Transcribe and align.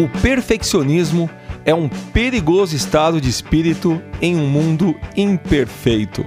O 0.00 0.08
perfeccionismo 0.08 1.28
é 1.62 1.74
um 1.74 1.86
perigoso 1.86 2.74
estado 2.74 3.20
de 3.20 3.28
espírito 3.28 4.00
em 4.22 4.34
um 4.34 4.48
mundo 4.48 4.96
imperfeito. 5.14 6.24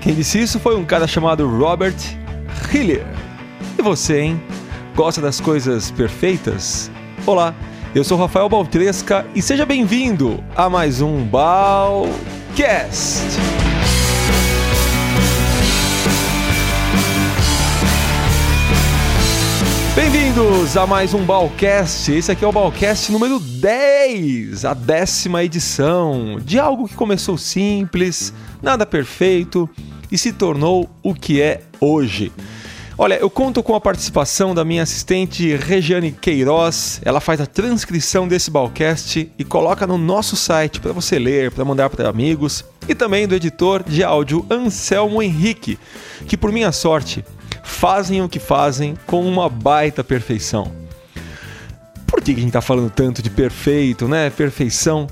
Quem 0.00 0.12
disse 0.12 0.40
isso 0.40 0.58
foi 0.58 0.74
um 0.74 0.84
cara 0.84 1.06
chamado 1.06 1.48
Robert 1.48 1.94
Hiller. 2.74 3.06
E 3.78 3.82
você, 3.82 4.22
hein? 4.22 4.42
Gosta 4.96 5.20
das 5.20 5.40
coisas 5.40 5.92
perfeitas? 5.92 6.90
Olá, 7.24 7.54
eu 7.94 8.02
sou 8.02 8.18
Rafael 8.18 8.48
Baltresca 8.48 9.24
e 9.32 9.40
seja 9.40 9.64
bem-vindo 9.64 10.42
a 10.56 10.68
mais 10.68 11.00
um 11.00 11.24
Balcast. 11.24 12.10
Bem-vindos 19.94 20.74
a 20.74 20.86
mais 20.86 21.12
um 21.12 21.22
Balcast. 21.22 22.10
Esse 22.12 22.32
aqui 22.32 22.42
é 22.42 22.48
o 22.48 22.52
Balcast 22.52 23.12
número 23.12 23.38
10, 23.38 24.64
a 24.64 24.72
décima 24.72 25.44
edição 25.44 26.40
de 26.42 26.58
algo 26.58 26.88
que 26.88 26.94
começou 26.94 27.36
simples, 27.36 28.32
nada 28.62 28.86
perfeito 28.86 29.68
e 30.10 30.16
se 30.16 30.32
tornou 30.32 30.88
o 31.02 31.12
que 31.12 31.42
é 31.42 31.60
hoje. 31.78 32.32
Olha, 32.96 33.16
eu 33.16 33.28
conto 33.28 33.62
com 33.62 33.74
a 33.74 33.80
participação 33.80 34.54
da 34.54 34.64
minha 34.64 34.82
assistente 34.82 35.54
Regiane 35.56 36.10
Queiroz. 36.10 36.98
Ela 37.04 37.20
faz 37.20 37.38
a 37.42 37.46
transcrição 37.46 38.26
desse 38.26 38.50
Balcast 38.50 39.30
e 39.38 39.44
coloca 39.44 39.86
no 39.86 39.98
nosso 39.98 40.36
site 40.36 40.80
para 40.80 40.92
você 40.92 41.18
ler, 41.18 41.50
para 41.50 41.66
mandar 41.66 41.90
para 41.90 42.08
amigos. 42.08 42.64
E 42.88 42.94
também 42.94 43.28
do 43.28 43.34
editor 43.34 43.82
de 43.82 44.02
áudio 44.02 44.46
Anselmo 44.50 45.22
Henrique, 45.22 45.78
que 46.26 46.36
por 46.36 46.50
minha 46.50 46.72
sorte 46.72 47.22
fazem 47.62 48.22
o 48.22 48.28
que 48.28 48.38
fazem 48.38 48.96
com 49.06 49.26
uma 49.26 49.48
baita 49.48 50.02
perfeição. 50.02 50.72
Por 52.06 52.20
que 52.20 52.32
a 52.32 52.34
gente 52.34 52.48
está 52.48 52.60
falando 52.60 52.90
tanto 52.90 53.22
de 53.22 53.30
perfeito, 53.30 54.06
né? 54.06 54.30
Perfeição. 54.30 55.06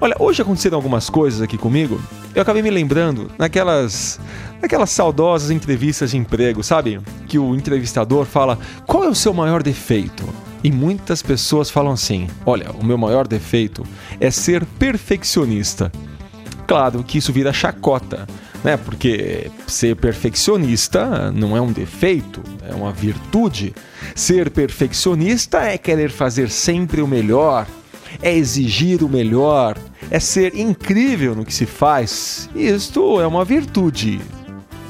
Olha, 0.00 0.14
hoje 0.18 0.42
aconteceram 0.42 0.76
algumas 0.76 1.10
coisas 1.10 1.40
aqui 1.40 1.58
comigo. 1.58 2.00
Eu 2.34 2.42
acabei 2.42 2.62
me 2.62 2.70
lembrando 2.70 3.30
naquelas, 3.38 4.20
naquelas 4.60 4.90
saudosas 4.90 5.50
entrevistas 5.50 6.10
de 6.10 6.16
emprego, 6.16 6.62
sabe? 6.62 7.00
Que 7.28 7.38
o 7.38 7.54
entrevistador 7.54 8.24
fala: 8.24 8.58
qual 8.86 9.04
é 9.04 9.08
o 9.08 9.14
seu 9.14 9.32
maior 9.32 9.62
defeito? 9.62 10.24
E 10.62 10.70
muitas 10.70 11.22
pessoas 11.22 11.70
falam 11.70 11.92
assim: 11.92 12.28
olha, 12.46 12.70
o 12.72 12.84
meu 12.84 12.96
maior 12.96 13.26
defeito 13.26 13.84
é 14.20 14.30
ser 14.30 14.64
perfeccionista. 14.64 15.92
Claro 16.66 17.04
que 17.04 17.18
isso 17.18 17.32
vira 17.32 17.52
chacota 17.52 18.26
né? 18.64 18.78
Porque 18.78 19.50
ser 19.66 19.94
perfeccionista 19.94 21.30
não 21.30 21.54
é 21.54 21.60
um 21.60 21.70
defeito, 21.70 22.42
é 22.66 22.74
uma 22.74 22.90
virtude. 22.90 23.74
Ser 24.14 24.50
perfeccionista 24.50 25.60
é 25.60 25.76
querer 25.76 26.10
fazer 26.10 26.50
sempre 26.50 27.02
o 27.02 27.06
melhor, 27.06 27.66
é 28.22 28.34
exigir 28.34 29.04
o 29.04 29.08
melhor, 29.08 29.76
é 30.10 30.18
ser 30.18 30.56
incrível 30.56 31.34
no 31.34 31.44
que 31.44 31.52
se 31.52 31.66
faz. 31.66 32.48
Isto 32.56 33.20
é 33.20 33.26
uma 33.26 33.44
virtude. 33.44 34.20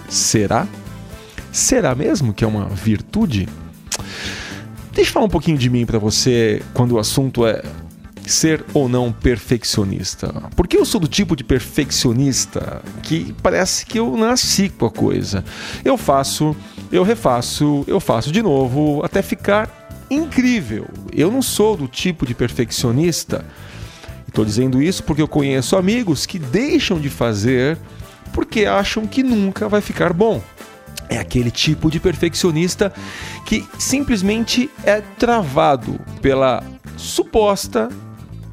Será? 0.09 0.69
Será 1.51 1.95
mesmo 1.95 2.33
que 2.33 2.45
é 2.45 2.47
uma 2.47 2.67
virtude? 2.67 3.49
Deixa 4.93 5.11
eu 5.11 5.15
falar 5.15 5.27
um 5.27 5.31
pouquinho 5.31 5.59
de 5.59 5.69
mim 5.69 5.85
para 5.85 5.99
você 5.99 6.63
quando 6.73 6.93
o 6.93 6.99
assunto 6.99 7.45
é 7.45 7.63
ser 8.31 8.65
ou 8.73 8.89
não 8.89 9.13
perfeccionista. 9.13 10.33
Porque 10.57 10.77
eu 10.77 10.85
sou 10.85 11.01
do 11.01 11.09
tipo 11.09 11.37
de 11.37 11.45
perfeccionista 11.45 12.83
que 13.03 13.35
parece 13.43 13.85
que 13.85 13.99
eu 13.99 14.17
nasci 14.17 14.69
com 14.69 14.87
a 14.87 14.91
coisa. 14.91 15.45
Eu 15.85 15.97
faço, 15.97 16.57
eu 16.91 17.03
refaço, 17.03 17.85
eu 17.87 18.01
faço 18.01 18.33
de 18.33 18.43
novo 18.43 19.03
até 19.05 19.23
ficar 19.23 20.07
incrível. 20.11 20.87
Eu 21.13 21.31
não 21.31 21.43
sou 21.43 21.77
do 21.77 21.89
tipo 21.89 22.27
de 22.27 22.35
perfeccionista. 22.35 23.45
Estou 24.27 24.45
dizendo 24.45 24.83
isso 24.83 25.03
porque 25.05 25.23
eu 25.23 25.29
conheço 25.29 25.77
amigos 25.77 26.27
que 26.27 26.39
deixam 26.39 26.99
de 26.99 27.09
fazer 27.09 27.79
porque 28.33 28.67
acham 28.67 29.07
que 29.07 29.23
nunca 29.23 29.69
vai 29.69 29.81
ficar 29.81 30.13
bom. 30.13 30.43
É 31.09 31.19
aquele 31.19 31.51
tipo 31.51 31.91
de 31.91 32.01
perfeccionista 32.01 32.93
que 33.45 33.65
simplesmente 33.79 34.71
é 34.83 35.03
travado 35.19 36.01
pela 36.21 36.65
suposta 36.97 37.89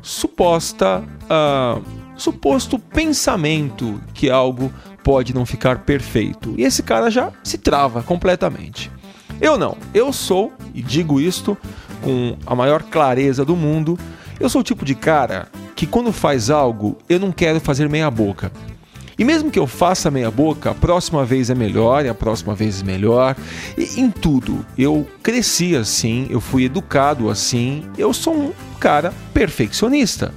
suposta 0.01 1.03
uh, 1.23 1.84
suposto 2.22 2.78
pensamento 2.78 4.00
que 4.13 4.29
algo 4.29 4.72
pode 5.03 5.34
não 5.34 5.45
ficar 5.45 5.79
perfeito. 5.79 6.53
E 6.57 6.63
esse 6.63 6.84
cara 6.84 7.09
já 7.09 7.31
se 7.44 7.57
trava 7.57 8.03
completamente. 8.03 8.91
Eu 9.40 9.57
não. 9.57 9.75
Eu 9.94 10.13
sou, 10.13 10.53
e 10.73 10.81
digo 10.81 11.19
isto 11.19 11.57
com 12.03 12.38
a 12.45 12.56
maior 12.56 12.84
clareza 12.84 13.44
do 13.44 13.56
mundo, 13.56 13.97
eu 14.40 14.50
sou 14.50 14.61
o 14.61 14.63
tipo 14.63 14.85
de 14.85 14.94
cara 14.94 15.47
que 15.75 15.88
quando 15.88 16.11
faz 16.11 16.51
algo, 16.51 16.97
eu 17.09 17.19
não 17.19 17.31
quero 17.31 17.59
fazer 17.59 17.90
meia 17.90 18.09
boca. 18.11 18.51
E 19.22 19.24
mesmo 19.24 19.52
que 19.52 19.59
eu 19.59 19.68
faça 19.68 20.09
meia 20.09 20.32
boca, 20.32 20.72
a 20.72 20.74
próxima 20.74 21.24
vez 21.24 21.52
é 21.52 21.54
melhor 21.54 22.04
e 22.04 22.09
a 22.09 22.14
próxima 22.16 22.56
vez 22.56 22.82
é 22.82 22.84
melhor. 22.84 23.36
E 23.78 24.02
em 24.02 24.09
tudo, 24.09 24.66
eu 24.76 25.08
cresci 25.22 25.76
assim, 25.76 26.26
eu 26.32 26.42
fui 26.42 26.64
educado 26.64 27.30
assim, 27.30 27.84
eu 28.00 28.16
sou 28.16 28.34
um 28.36 28.52
cara 28.80 29.14
perfeccionista. 29.32 30.34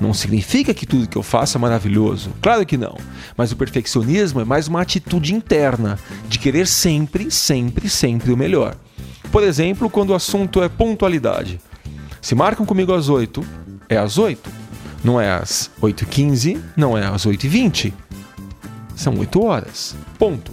Não 0.00 0.14
significa 0.14 0.72
que 0.72 0.86
tudo 0.86 1.08
que 1.08 1.18
eu 1.18 1.22
faço 1.24 1.58
é 1.58 1.60
maravilhoso. 1.60 2.30
Claro 2.40 2.64
que 2.64 2.76
não. 2.76 2.96
Mas 3.36 3.50
o 3.50 3.56
perfeccionismo 3.56 4.40
é 4.40 4.44
mais 4.44 4.68
uma 4.68 4.82
atitude 4.82 5.34
interna 5.34 5.98
de 6.28 6.38
querer 6.38 6.68
sempre, 6.68 7.32
sempre, 7.32 7.90
sempre 7.90 8.32
o 8.32 8.36
melhor. 8.36 8.76
Por 9.32 9.42
exemplo, 9.42 9.90
quando 9.90 10.10
o 10.10 10.14
assunto 10.14 10.62
é 10.62 10.68
pontualidade. 10.68 11.60
Se 12.22 12.36
marcam 12.36 12.64
comigo 12.64 12.94
às 12.94 13.08
8, 13.08 13.44
é 13.88 13.96
às 13.96 14.16
8. 14.16 14.48
Não 15.02 15.20
é 15.20 15.28
às 15.28 15.72
8h15, 15.82 16.60
não 16.76 16.96
é 16.96 17.04
às 17.04 17.26
8h20. 17.26 17.92
São 18.98 19.16
8 19.16 19.44
horas. 19.44 19.94
Ponto. 20.18 20.50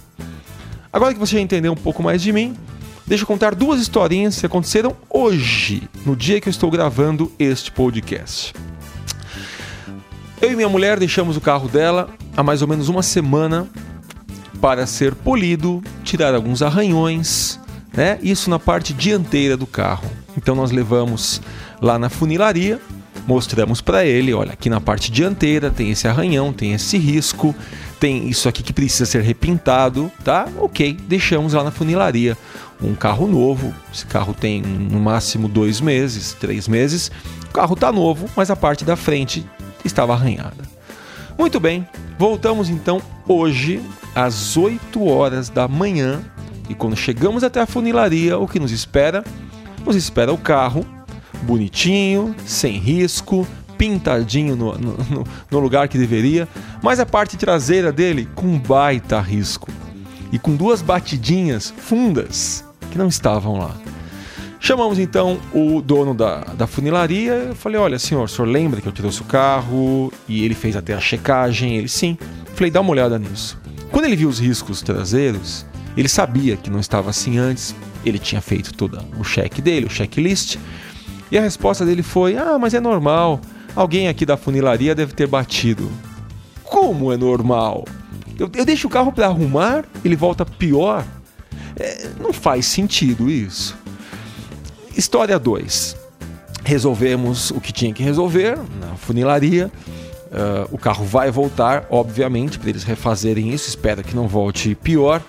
Agora 0.92 1.12
que 1.12 1.18
você 1.18 1.32
já 1.32 1.40
entendeu 1.40 1.72
um 1.72 1.76
pouco 1.76 2.00
mais 2.00 2.22
de 2.22 2.32
mim, 2.32 2.56
deixa 3.04 3.24
eu 3.24 3.26
contar 3.26 3.56
duas 3.56 3.80
historinhas 3.80 4.38
que 4.38 4.46
aconteceram 4.46 4.96
hoje, 5.10 5.82
no 6.06 6.14
dia 6.14 6.40
que 6.40 6.48
eu 6.48 6.52
estou 6.52 6.70
gravando 6.70 7.32
este 7.40 7.72
podcast. 7.72 8.54
Eu 10.40 10.52
e 10.52 10.54
minha 10.54 10.68
mulher 10.68 10.96
deixamos 10.96 11.36
o 11.36 11.40
carro 11.40 11.68
dela 11.68 12.08
há 12.36 12.42
mais 12.44 12.62
ou 12.62 12.68
menos 12.68 12.88
uma 12.88 13.02
semana 13.02 13.66
para 14.60 14.86
ser 14.86 15.12
polido, 15.16 15.82
tirar 16.04 16.32
alguns 16.32 16.62
arranhões, 16.62 17.58
né? 17.92 18.16
Isso 18.22 18.48
na 18.48 18.60
parte 18.60 18.94
dianteira 18.94 19.56
do 19.56 19.66
carro. 19.66 20.08
Então 20.36 20.54
nós 20.54 20.70
levamos 20.70 21.42
lá 21.82 21.98
na 21.98 22.08
funilaria, 22.08 22.80
mostramos 23.26 23.80
para 23.80 24.04
ele, 24.04 24.32
olha, 24.32 24.52
aqui 24.52 24.70
na 24.70 24.80
parte 24.80 25.10
dianteira 25.10 25.70
tem 25.70 25.90
esse 25.90 26.06
arranhão, 26.06 26.52
tem 26.52 26.72
esse 26.72 26.96
risco, 26.96 27.54
tem 27.98 28.28
isso 28.28 28.48
aqui 28.48 28.62
que 28.62 28.72
precisa 28.72 29.04
ser 29.04 29.22
repintado, 29.22 30.10
tá? 30.24 30.48
Ok, 30.58 30.96
deixamos 31.08 31.52
lá 31.52 31.64
na 31.64 31.70
funilaria. 31.70 32.36
Um 32.80 32.94
carro 32.94 33.26
novo, 33.26 33.74
esse 33.92 34.06
carro 34.06 34.34
tem 34.34 34.60
no 34.62 35.00
máximo 35.00 35.48
dois 35.48 35.80
meses, 35.80 36.34
três 36.38 36.68
meses. 36.68 37.10
O 37.48 37.52
carro 37.52 37.74
tá 37.74 37.90
novo, 37.90 38.28
mas 38.36 38.50
a 38.50 38.56
parte 38.56 38.84
da 38.84 38.96
frente 38.96 39.44
estava 39.84 40.12
arranhada. 40.12 40.64
Muito 41.38 41.58
bem, 41.58 41.86
voltamos 42.18 42.68
então 42.68 43.02
hoje 43.26 43.82
às 44.14 44.56
8 44.56 45.04
horas 45.04 45.48
da 45.48 45.66
manhã 45.68 46.22
e 46.68 46.74
quando 46.74 46.96
chegamos 46.96 47.44
até 47.44 47.60
a 47.60 47.66
funilaria, 47.66 48.38
o 48.38 48.46
que 48.48 48.58
nos 48.58 48.72
espera? 48.72 49.24
Nos 49.84 49.96
espera 49.96 50.32
o 50.32 50.38
carro 50.38 50.86
bonitinho, 51.42 52.34
sem 52.44 52.78
risco, 52.78 53.46
pintadinho 53.76 54.56
no, 54.56 54.76
no, 54.78 55.24
no, 55.50 55.58
lugar 55.58 55.88
que 55.88 55.98
deveria, 55.98 56.48
mas 56.82 56.98
a 56.98 57.06
parte 57.06 57.36
traseira 57.36 57.92
dele 57.92 58.28
com 58.34 58.58
baita 58.58 59.20
risco 59.20 59.70
e 60.32 60.38
com 60.38 60.56
duas 60.56 60.82
batidinhas 60.82 61.72
fundas 61.76 62.64
que 62.90 62.98
não 62.98 63.08
estavam 63.08 63.58
lá. 63.58 63.76
Chamamos 64.58 64.98
então 64.98 65.38
o 65.52 65.80
dono 65.80 66.14
da, 66.14 66.40
da 66.40 66.66
funilaria. 66.66 67.34
Eu 67.34 67.54
falei: 67.54 67.78
Olha, 67.78 67.98
senhor, 67.98 68.24
o 68.24 68.28
senhor 68.28 68.48
lembra 68.48 68.80
que 68.80 68.88
eu 68.88 68.92
trouxe 68.92 69.20
o 69.20 69.24
carro? 69.24 70.12
E 70.26 70.44
ele 70.44 70.54
fez 70.54 70.74
até 70.74 70.94
a 70.94 71.00
checagem. 71.00 71.76
Ele 71.76 71.88
sim. 71.88 72.18
Falei: 72.54 72.70
Dá 72.70 72.80
uma 72.80 72.90
olhada 72.90 73.18
nisso. 73.18 73.58
Quando 73.92 74.06
ele 74.06 74.16
viu 74.16 74.28
os 74.28 74.40
riscos 74.40 74.82
traseiros, 74.82 75.64
ele 75.96 76.08
sabia 76.08 76.56
que 76.56 76.70
não 76.70 76.80
estava 76.80 77.10
assim 77.10 77.38
antes. 77.38 77.76
Ele 78.04 78.18
tinha 78.18 78.40
feito 78.40 78.72
todo 78.72 78.98
o 79.18 79.24
cheque 79.24 79.60
dele, 79.60 79.86
o 79.86 79.90
checklist. 79.90 80.56
E 81.30 81.38
a 81.38 81.42
resposta 81.42 81.84
dele 81.84 82.02
foi: 82.02 82.36
Ah, 82.36 82.58
mas 82.58 82.74
é 82.74 82.80
normal. 82.80 83.40
Alguém 83.74 84.08
aqui 84.08 84.24
da 84.24 84.36
funilaria 84.36 84.94
deve 84.94 85.12
ter 85.12 85.26
batido. 85.26 85.90
Como 86.64 87.12
é 87.12 87.16
normal? 87.16 87.84
Eu, 88.38 88.50
eu 88.54 88.64
deixo 88.64 88.86
o 88.86 88.90
carro 88.90 89.12
para 89.12 89.26
arrumar, 89.26 89.84
ele 90.04 90.16
volta 90.16 90.44
pior. 90.44 91.04
É, 91.78 92.08
não 92.18 92.32
faz 92.32 92.66
sentido 92.66 93.30
isso. 93.30 93.76
História 94.96 95.38
2. 95.38 95.96
Resolvemos 96.64 97.50
o 97.50 97.60
que 97.60 97.72
tinha 97.72 97.92
que 97.92 98.02
resolver 98.02 98.58
na 98.80 98.96
funilaria. 98.96 99.70
Uh, 100.26 100.74
o 100.74 100.78
carro 100.78 101.04
vai 101.04 101.30
voltar, 101.30 101.86
obviamente, 101.90 102.58
para 102.58 102.70
eles 102.70 102.82
refazerem 102.82 103.52
isso. 103.52 103.68
Espero 103.68 104.02
que 104.02 104.16
não 104.16 104.26
volte 104.26 104.74
pior. 104.74 105.22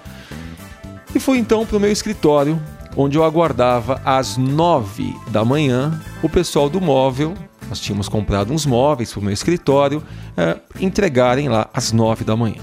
E 1.13 1.19
fui 1.19 1.38
então 1.38 1.65
para 1.65 1.77
o 1.77 1.79
meu 1.79 1.91
escritório, 1.91 2.59
onde 2.97 3.17
eu 3.17 3.23
aguardava 3.23 4.01
às 4.03 4.35
nove 4.35 5.15
da 5.29 5.45
manhã 5.45 6.01
o 6.23 6.27
pessoal 6.27 6.67
do 6.67 6.81
móvel, 6.81 7.35
nós 7.69 7.79
tínhamos 7.79 8.09
comprado 8.09 8.51
uns 8.51 8.65
móveis 8.65 9.11
para 9.11 9.19
o 9.19 9.23
meu 9.23 9.33
escritório, 9.33 10.01
é, 10.35 10.57
entregarem 10.81 11.47
lá 11.47 11.69
às 11.71 11.91
nove 11.91 12.23
da 12.23 12.35
manhã. 12.35 12.61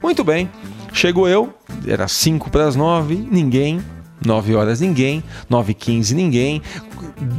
Muito 0.00 0.22
bem, 0.22 0.48
chego 0.92 1.26
eu, 1.26 1.52
era 1.86 2.06
cinco 2.06 2.50
para 2.50 2.66
as 2.66 2.76
nove, 2.76 3.16
ninguém, 3.16 3.82
nove 4.24 4.54
horas 4.54 4.80
ninguém, 4.80 5.24
nove 5.50 5.72
e 5.72 5.74
quinze 5.74 6.14
ninguém, 6.14 6.62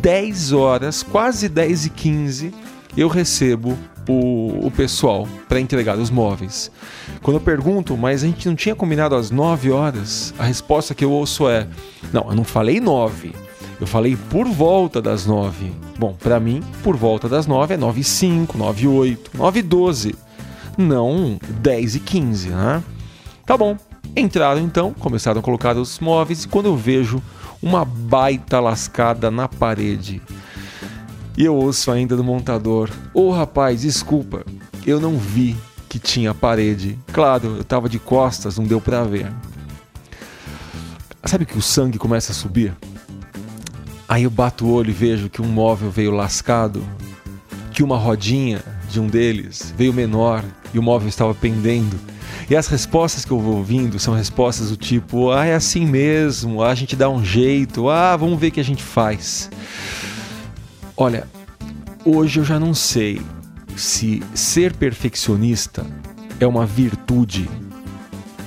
dez 0.01 0.51
horas, 0.51 1.01
quase 1.01 1.47
dez 1.47 1.85
e 1.85 1.89
quinze, 1.89 2.53
eu 2.97 3.07
recebo 3.07 3.77
o, 4.07 4.67
o 4.67 4.71
pessoal 4.71 5.27
para 5.47 5.59
entregar 5.59 5.97
os 5.97 6.09
móveis. 6.09 6.71
Quando 7.21 7.37
eu 7.37 7.41
pergunto, 7.41 7.97
mas 7.97 8.23
a 8.23 8.27
gente 8.27 8.47
não 8.47 8.55
tinha 8.55 8.75
combinado 8.75 9.15
às 9.15 9.31
9 9.31 9.71
horas, 9.71 10.33
a 10.37 10.45
resposta 10.45 10.93
que 10.93 11.03
eu 11.03 11.11
ouço 11.11 11.47
é: 11.47 11.67
não, 12.11 12.29
eu 12.29 12.35
não 12.35 12.43
falei 12.43 12.79
9. 12.79 13.33
Eu 13.79 13.85
falei 13.85 14.15
por 14.29 14.47
volta 14.47 15.01
das 15.01 15.25
9. 15.25 15.71
Bom, 15.99 16.13
para 16.13 16.39
mim, 16.39 16.63
por 16.81 16.95
volta 16.95 17.27
das 17.27 17.45
9 17.45 17.73
é 17.73 17.77
9 17.77 17.99
e 17.99 18.03
5, 18.03 18.57
9 18.57 18.83
e 18.83 18.87
8, 18.87 19.31
9 19.37 19.59
e 19.59 19.63
12. 19.63 20.15
Não 20.77 21.37
10 21.61 21.95
e 21.95 21.99
15, 21.99 22.49
né? 22.49 22.83
Tá 23.45 23.57
bom. 23.57 23.77
Entraram 24.15 24.61
então, 24.61 24.93
começaram 24.93 25.39
a 25.39 25.43
colocar 25.43 25.75
os 25.75 25.99
móveis 25.99 26.43
e 26.43 26.47
quando 26.47 26.67
eu 26.67 26.75
vejo 26.75 27.21
uma 27.61 27.83
baita 27.83 28.59
lascada 28.59 29.29
na 29.29 29.47
parede. 29.47 30.21
E 31.37 31.43
eu 31.43 31.55
ouço 31.55 31.91
ainda 31.91 32.15
do 32.15 32.23
montador: 32.23 32.89
Ô 33.13 33.27
oh, 33.27 33.31
rapaz, 33.31 33.81
desculpa, 33.81 34.45
eu 34.85 34.99
não 34.99 35.17
vi 35.17 35.55
que 35.89 35.99
tinha 35.99 36.33
parede. 36.33 36.97
Claro, 37.11 37.57
eu 37.57 37.63
tava 37.63 37.89
de 37.89 37.99
costas, 37.99 38.57
não 38.57 38.65
deu 38.65 38.79
para 38.79 39.03
ver. 39.03 39.31
Sabe 41.25 41.45
que 41.45 41.57
o 41.57 41.61
sangue 41.61 41.97
começa 41.97 42.31
a 42.31 42.35
subir? 42.35 42.73
Aí 44.07 44.23
eu 44.23 44.29
bato 44.29 44.65
o 44.65 44.71
olho 44.71 44.91
e 44.91 44.93
vejo 44.93 45.29
que 45.29 45.41
um 45.41 45.47
móvel 45.47 45.89
veio 45.89 46.11
lascado, 46.11 46.85
que 47.71 47.81
uma 47.81 47.97
rodinha 47.97 48.61
de 48.89 48.99
um 48.99 49.07
deles 49.07 49.73
veio 49.75 49.91
menor 49.91 50.43
e 50.73 50.79
o 50.79 50.83
móvel 50.83 51.09
estava 51.09 51.33
pendendo. 51.33 51.99
E 52.49 52.55
as 52.55 52.67
respostas 52.67 53.25
que 53.25 53.31
eu 53.31 53.39
vou 53.39 53.57
ouvindo 53.57 53.97
são 53.97 54.13
respostas 54.13 54.69
do 54.69 54.77
tipo: 54.77 55.31
ah, 55.31 55.45
é 55.45 55.55
assim 55.55 55.85
mesmo, 55.85 56.61
ah, 56.61 56.69
a 56.69 56.75
gente 56.75 56.95
dá 56.95 57.09
um 57.09 57.25
jeito, 57.25 57.89
ah, 57.89 58.15
vamos 58.15 58.39
ver 58.39 58.47
o 58.47 58.51
que 58.51 58.59
a 58.59 58.63
gente 58.63 58.83
faz. 58.83 59.49
Olha, 60.97 61.27
hoje 62.05 62.39
eu 62.39 62.45
já 62.45 62.57
não 62.57 62.73
sei 62.73 63.21
se 63.75 64.23
ser 64.33 64.73
perfeccionista 64.73 65.85
é 66.39 66.47
uma 66.47 66.65
virtude 66.65 67.49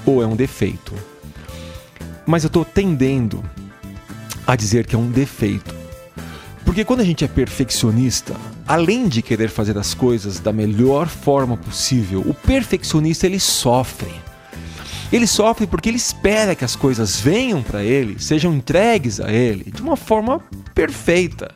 ou 0.07 0.23
é 0.23 0.27
um 0.27 0.35
defeito. 0.35 0.95
Mas 2.27 2.45
eu 2.45 2.49
estou 2.49 2.65
tendendo 2.65 3.45
a 4.47 4.57
dizer 4.57 4.87
que 4.87 4.95
é 4.95 4.99
um 4.99 5.11
defeito. 5.11 5.75
Porque 6.65 6.87
quando 6.87 7.01
a 7.01 7.05
gente 7.05 7.23
é 7.23 7.29
perfeccionista, 7.29 8.35
além 8.67 9.09
de 9.09 9.21
querer 9.21 9.51
fazer 9.51 9.77
as 9.77 9.93
coisas 9.93 10.41
da 10.41 10.53
melhor 10.53 11.07
forma 11.07 11.55
possível, 11.55 12.23
o 12.27 12.33
perfeccionista 12.33 13.27
ele 13.27 13.39
sofre. 13.39 14.15
Ele 15.13 15.27
sofre 15.27 15.67
porque 15.67 15.91
ele 15.91 15.99
espera 15.99 16.55
que 16.55 16.65
as 16.65 16.75
coisas 16.75 17.21
venham 17.21 17.63
para 17.63 17.85
ele, 17.85 18.19
sejam 18.19 18.55
entregues 18.55 19.21
a 19.21 19.31
ele 19.31 19.71
de 19.71 19.83
uma 19.83 19.97
forma 19.97 20.41
perfeita. 20.75 21.55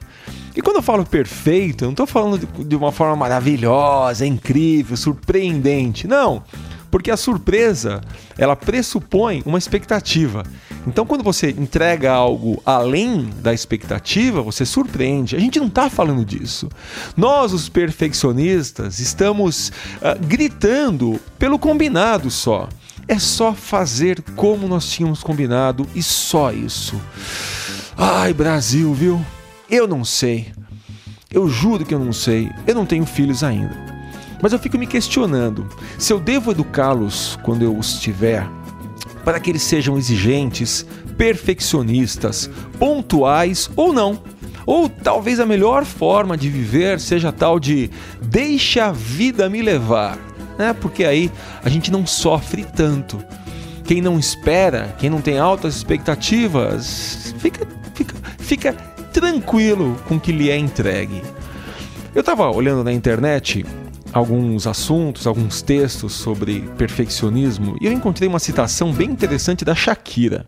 E 0.55 0.61
quando 0.61 0.77
eu 0.77 0.83
falo 0.83 1.05
perfeito, 1.05 1.85
eu 1.85 1.87
não 1.87 1.93
estou 1.93 2.07
falando 2.07 2.47
de, 2.65 2.77
uma 2.77 2.93
forma 2.93 3.17
maravilhosa, 3.17 4.27
incrível, 4.27 4.97
surpreendente. 4.97 6.07
Não, 6.07 6.43
porque 6.91 7.11
a 7.11 7.17
surpresa 7.17 8.03
ela 8.37 8.55
pressupõe 8.55 9.43
uma 9.47 9.57
expectativa. 9.57 10.43
Então, 10.87 11.07
quando 11.07 11.25
você 11.25 11.49
entrega 11.51 12.13
algo 12.13 12.61
além 12.67 13.31
da 13.41 13.55
expectativa, 13.55 14.43
você 14.43 14.67
surpreende. 14.67 15.35
A 15.35 15.39
gente 15.39 15.59
não 15.59 15.69
está 15.69 15.89
falando 15.89 16.23
disso. 16.23 16.69
Nós, 17.17 17.55
os 17.55 17.71
perfeccionistas, 17.71 18.99
estamos 18.99 19.69
uh, 19.69 20.27
gritando 20.27 21.19
pelo 21.39 21.59
combinado 21.59 22.31
só. 22.31 22.69
É 23.09 23.19
só 23.19 23.55
fazer 23.55 24.23
como 24.37 24.69
nós 24.69 24.91
tínhamos 24.91 25.23
combinado 25.23 25.87
e 25.95 26.03
só 26.03 26.53
isso. 26.53 27.01
Ai, 27.97 28.35
Brasil, 28.35 28.93
viu? 28.93 29.25
Eu 29.73 29.89
não 29.89 30.05
sei. 30.05 30.53
Eu 31.33 31.49
juro 31.49 31.87
que 31.87 31.95
eu 31.95 31.99
não 31.99 32.13
sei. 32.13 32.51
Eu 32.67 32.75
não 32.75 32.85
tenho 32.85 33.07
filhos 33.07 33.43
ainda. 33.43 33.75
Mas 34.43 34.53
eu 34.53 34.59
fico 34.59 34.77
me 34.77 34.87
questionando 34.87 35.67
se 35.97 36.13
eu 36.13 36.21
devo 36.21 36.51
educá-los 36.51 37.39
quando 37.43 37.63
eu 37.63 37.75
os 37.75 37.99
tiver, 37.99 38.47
para 39.25 39.41
que 39.41 39.49
eles 39.49 39.63
sejam 39.63 39.97
exigentes, 39.97 40.85
perfeccionistas, 41.17 42.51
pontuais 42.79 43.71
ou 43.75 43.95
não. 43.95 44.23
Ou 44.67 44.91
talvez 44.91 45.41
a 45.41 45.47
melhor 45.47 45.87
forma 45.87 46.37
de 46.37 46.51
viver 46.51 47.01
seja 47.01 47.33
tal 47.33 47.59
de 47.59 47.91
deixa 48.21 48.89
a 48.89 48.93
vida 48.93 49.49
me 49.49 49.63
levar, 49.63 50.19
né? 50.59 50.75
Porque 50.75 51.03
aí 51.03 51.33
a 51.65 51.71
gente 51.71 51.91
não 51.91 52.07
sofre 52.07 52.63
tanto. 52.63 53.25
Quem 53.85 54.03
não 54.03 54.19
espera, 54.19 54.95
quem 54.99 55.09
não 55.09 55.23
tem 55.23 55.39
altas 55.39 55.77
expectativas, 55.77 57.35
fica, 57.39 57.67
fica, 57.95 58.15
fica 58.39 58.92
tranquilo 59.13 59.97
com 60.09 60.17
o 60.17 60.21
que 60.21 60.33
lhe 60.33 60.51
é 60.51 60.57
entregue. 60.57 61.23
Eu 62.15 62.21
estava 62.21 62.51
olhando 62.51 62.83
na 62.83 62.93
internet 62.93 63.65
alguns 64.13 64.67
assuntos, 64.67 65.27
alguns 65.27 65.63
textos 65.63 66.13
sobre 66.13 66.61
perfeccionismo 66.77 67.77
e 67.81 67.87
eu 67.87 67.93
encontrei 67.93 68.29
uma 68.29 68.39
citação 68.39 68.93
bem 68.93 69.11
interessante 69.11 69.65
da 69.65 69.75
Shakira. 69.75 70.47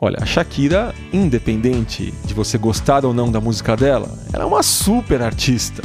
Olha, 0.00 0.18
a 0.20 0.26
Shakira, 0.26 0.94
independente 1.12 2.12
de 2.24 2.34
você 2.34 2.56
gostar 2.56 3.04
ou 3.04 3.12
não 3.12 3.32
da 3.32 3.40
música 3.40 3.76
dela, 3.76 4.08
ela 4.32 4.44
é 4.44 4.46
uma 4.46 4.62
super 4.62 5.22
artista. 5.22 5.82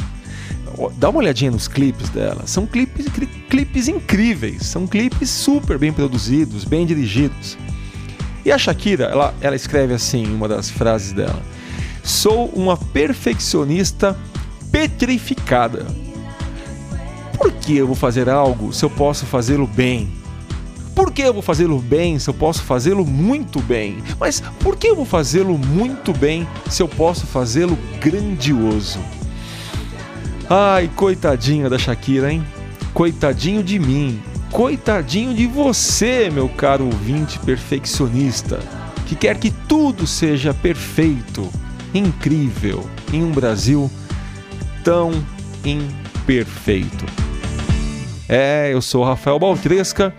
Dá 0.98 1.08
uma 1.08 1.20
olhadinha 1.20 1.50
nos 1.50 1.66
clipes 1.66 2.08
dela. 2.10 2.46
São 2.46 2.66
clipes, 2.66 3.06
clipes 3.48 3.88
incríveis, 3.88 4.66
são 4.66 4.86
clipes 4.86 5.30
super 5.30 5.78
bem 5.78 5.92
produzidos, 5.92 6.64
bem 6.64 6.84
dirigidos. 6.84 7.56
E 8.44 8.52
a 8.52 8.58
Shakira, 8.58 9.04
ela, 9.06 9.34
ela 9.40 9.56
escreve 9.56 9.94
assim, 9.94 10.26
uma 10.26 10.46
das 10.46 10.70
frases 10.70 11.12
dela: 11.12 11.40
Sou 12.04 12.48
uma 12.48 12.76
perfeccionista 12.76 14.14
petrificada. 14.70 15.86
Por 17.38 17.50
que 17.50 17.78
eu 17.78 17.86
vou 17.86 17.96
fazer 17.96 18.28
algo 18.28 18.74
se 18.74 18.84
eu 18.84 18.90
posso 18.90 19.24
fazê-lo 19.24 19.66
bem? 19.66 20.12
Por 20.94 21.10
que 21.10 21.22
eu 21.22 21.32
vou 21.32 21.42
fazê-lo 21.42 21.78
bem 21.78 22.18
se 22.18 22.28
eu 22.28 22.34
posso 22.34 22.62
fazê-lo 22.62 23.06
muito 23.06 23.58
bem? 23.60 24.02
Mas 24.20 24.40
por 24.60 24.76
que 24.76 24.86
eu 24.86 24.94
vou 24.94 25.06
fazê-lo 25.06 25.56
muito 25.56 26.12
bem 26.12 26.46
se 26.68 26.82
eu 26.82 26.88
posso 26.88 27.26
fazê-lo 27.26 27.76
grandioso? 28.00 28.98
Ai, 30.48 30.90
coitadinha 30.94 31.70
da 31.70 31.78
Shakira, 31.78 32.30
hein? 32.30 32.44
Coitadinho 32.92 33.62
de 33.62 33.78
mim. 33.78 34.20
Coitadinho 34.52 35.34
de 35.34 35.46
você, 35.46 36.30
meu 36.30 36.50
caro 36.50 36.84
ouvinte 36.84 37.38
perfeccionista, 37.38 38.60
que 39.06 39.16
quer 39.16 39.38
que 39.38 39.50
tudo 39.50 40.06
seja 40.06 40.52
perfeito 40.52 41.50
incrível 41.94 42.84
em 43.12 43.22
um 43.22 43.30
Brasil 43.30 43.88
tão 44.82 45.12
imperfeito. 45.64 47.06
É, 48.28 48.70
eu 48.72 48.82
sou 48.82 49.04
Rafael 49.04 49.38
Baltresca 49.38 50.12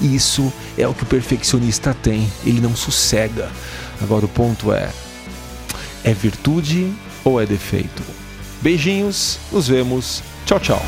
Isso 0.00 0.52
é 0.76 0.86
o 0.86 0.94
que 0.94 1.04
o 1.04 1.06
perfeccionista 1.06 1.94
tem, 1.94 2.30
ele 2.44 2.60
não 2.60 2.76
sossega. 2.76 3.50
Agora 4.00 4.26
o 4.26 4.28
ponto 4.28 4.72
é: 4.72 4.90
é 6.04 6.12
virtude 6.12 6.92
ou 7.24 7.40
é 7.40 7.46
defeito? 7.46 8.02
Beijinhos, 8.66 9.38
nos 9.52 9.68
vemos. 9.68 10.24
Tchau, 10.44 10.58
tchau. 10.58 10.82